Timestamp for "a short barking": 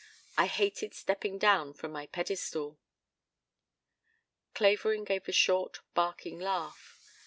5.29-6.39